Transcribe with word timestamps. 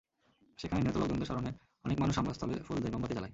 সেখানে 0.59 0.81
নিহত 0.81 0.97
লোকজনের 0.97 1.25
স্মরণে 1.25 1.51
অনেক 1.85 1.99
মানুষ 1.99 2.17
হামলাস্থলে 2.17 2.55
ফুল 2.67 2.77
দেয়, 2.77 2.91
মোমবাতি 2.91 3.13
জ্বালায়। 3.13 3.29